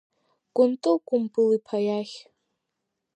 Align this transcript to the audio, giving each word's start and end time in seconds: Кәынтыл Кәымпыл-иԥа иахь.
Кәынтыл 0.55 0.95
Кәымпыл-иԥа 1.07 1.77
иахь. 1.87 2.15